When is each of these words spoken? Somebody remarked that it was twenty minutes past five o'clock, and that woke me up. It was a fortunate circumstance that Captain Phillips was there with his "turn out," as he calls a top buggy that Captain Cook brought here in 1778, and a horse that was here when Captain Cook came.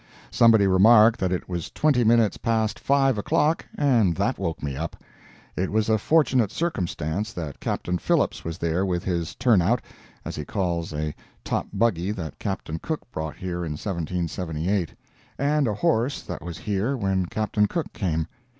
Somebody 0.31 0.65
remarked 0.65 1.19
that 1.19 1.31
it 1.31 1.47
was 1.47 1.69
twenty 1.69 2.03
minutes 2.03 2.35
past 2.35 2.79
five 2.79 3.19
o'clock, 3.19 3.67
and 3.77 4.15
that 4.15 4.39
woke 4.39 4.63
me 4.63 4.75
up. 4.75 4.95
It 5.55 5.71
was 5.71 5.89
a 5.89 5.99
fortunate 5.99 6.49
circumstance 6.49 7.31
that 7.33 7.59
Captain 7.59 7.99
Phillips 7.99 8.43
was 8.43 8.57
there 8.57 8.83
with 8.83 9.03
his 9.03 9.35
"turn 9.35 9.61
out," 9.61 9.79
as 10.25 10.35
he 10.35 10.43
calls 10.43 10.91
a 10.91 11.13
top 11.43 11.67
buggy 11.71 12.09
that 12.13 12.39
Captain 12.39 12.79
Cook 12.79 13.11
brought 13.11 13.35
here 13.37 13.63
in 13.63 13.73
1778, 13.73 14.95
and 15.37 15.67
a 15.67 15.75
horse 15.75 16.23
that 16.23 16.41
was 16.41 16.57
here 16.57 16.97
when 16.97 17.27
Captain 17.27 17.67
Cook 17.67 17.93
came. 17.93 18.25